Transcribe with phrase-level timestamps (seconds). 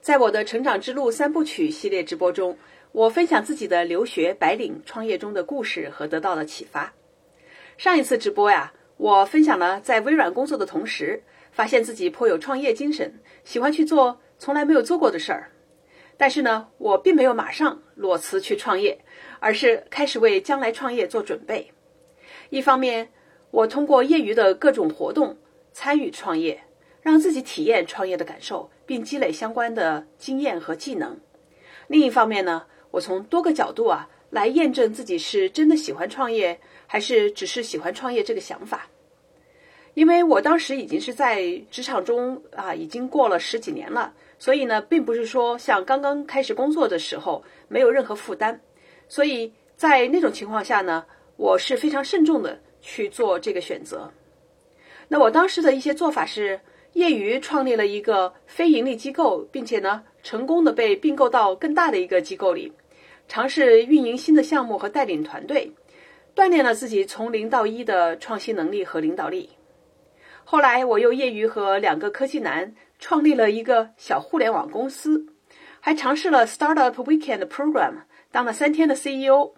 [0.00, 2.56] 在我的成长之路三部曲系列直播中，
[2.92, 6.90] 我分享自己的留学、白领、创业中的故事和得到的启发。
[7.76, 15.50] 上一次直播呀，我分享了在微软工作的同时，发现自己颇有创业精神，喜欢去做从来没有做过的事儿。
[16.16, 18.98] 但是呢，我并没有马上裸辞去创业，
[19.38, 21.70] 而是开始为将来创业做准备。
[22.48, 23.10] 一方面，
[23.50, 25.36] 我通过业余的各种活动
[25.72, 26.62] 参与创业，
[27.02, 28.70] 让自己体验创业的感受。
[28.90, 31.16] 并积累相关的经验和技能。
[31.86, 38.88] 另一方面呢，我从多个角度啊来验证自己是真的喜欢创业，还是只是喜欢创业这个想法。
[39.94, 48.60] 因为我当时已经是在职场中啊，已经过了十几年了，所以呢，并不是说像刚刚开始工作的时候没有任何负担。
[49.06, 51.06] 所以在那种情况下呢，
[51.36, 54.12] 我是非常慎重的去做这个选择。
[55.06, 56.58] 那我当时的一些做法是。
[56.94, 62.72] 业余创立了一个非盈利机构，并且呢，成功的被并购到更大的一个机构里，
[63.28, 65.72] 尝试运营新的项目和带领团队，
[66.34, 69.50] 锻炼了自己从零到一的创新能力和领导力。
[70.44, 75.26] 后来，我又业余和两个科技男创立了一个小互联网公司，
[75.78, 77.94] 还尝试了 Startup Weekend Program，
[78.32, 79.52] 当了三天的 CEO，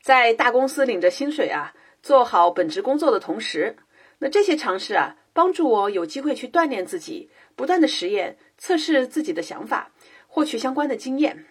[0.00, 3.76] 在大公司领着薪水啊，做好本职工作的同时，
[4.18, 5.16] 那这些尝试啊。
[5.36, 9.92] 帮助我有机会去锻炼自己，不断的实验、测试自己的想法，
[10.26, 11.44] 获取相关的经验。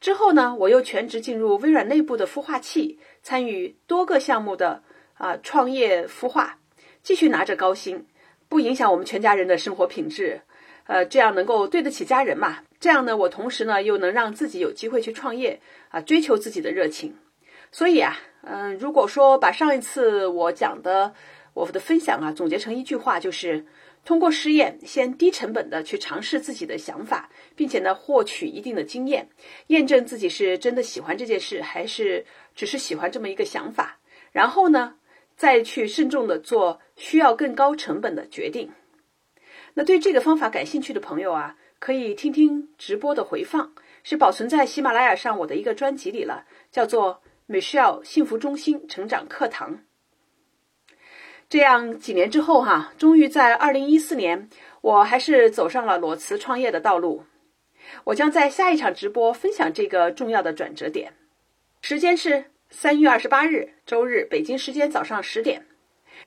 [0.00, 6.58] 之后呢，我又全职进入微软内部的孵化器，参与多个项目的啊创业孵化，
[7.02, 8.06] 继续拿着高薪，
[8.48, 10.40] 不影响我们全家人的生活品质。
[10.86, 12.60] 呃，这样能够对得起家人嘛？
[12.80, 17.14] 这样呢，我同时呢又能让自己有机会去创业啊，追求自己的热情。
[17.70, 21.12] 所以啊，嗯，如果说把上一次我讲的。
[21.54, 23.66] 我的分享啊，总结成一句话，就是
[24.04, 29.28] 通过试验，先低成本的去尝试自己的想法，并且呢，获取一定的经验，
[29.66, 33.98] 验证自己是真的喜欢这件事，还是只是喜欢这么一个想法。
[34.32, 34.94] 然后呢，
[35.36, 38.70] 再去慎重的做需要更高成本的决定。
[39.74, 43.72] 那对这个方法感兴趣的朋友啊，可以听听直播的回放，
[44.02, 49.80] 是保存在喜马拉雅上我的一个专辑里了，叫做 Michelle 幸福中心成长课堂。
[51.50, 54.48] 这样几年之后，哈，终于在二零一四年，
[54.82, 57.24] 我还是走上了裸辞创业的道路。
[58.04, 61.12] 我将在下一场直播分享这个重要的转折点。
[61.82, 65.66] 时间是三月二十八日周日，北京时间早上十点。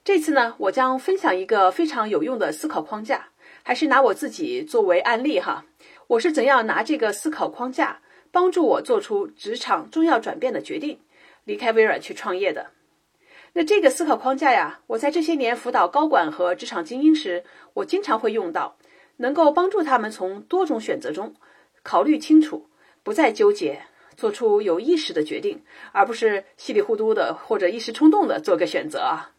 [0.03, 3.29] 这次呢，我将分享一个非常有用的思考框架，
[3.63, 5.63] 还是拿我自己作为案例哈。
[6.07, 10.99] 我是怎样拿这个思考框架帮助我做出职场重要转变的决定，
[11.45, 12.71] 离开微软去创业的。
[13.55, 17.43] 那这个思考框架呀，我在这些年辅导高管和职场精英时，
[17.75, 18.77] 我经常会用到，
[19.17, 21.35] 能够帮助他们从多种选择中
[21.83, 22.67] 考虑清楚，
[23.03, 23.83] 不再纠结，
[24.17, 25.61] 做出有意识的决定，
[25.91, 29.31] 而不是稀里糊涂的或者一时冲动的做个选择啊。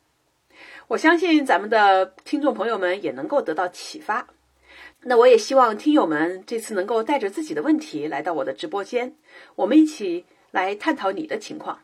[0.87, 4.29] 我相信咱们的听众朋友们也能够得到启发。
[5.07, 9.17] 那我也希望听友们这次能够带着自己的问题来到我的直播间，
[9.57, 11.81] 我们一起来探讨你的情况。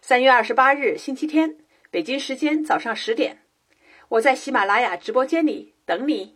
[0.00, 1.56] 三月二十八日，星期天，
[1.90, 3.42] 北京时间早上十点，
[4.08, 6.35] 我在喜马拉雅直播间里等你。